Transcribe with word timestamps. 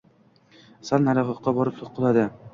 Sal 0.89 1.05
nariroqqa 1.09 1.55
borib 1.61 1.79
quladi. 2.01 2.27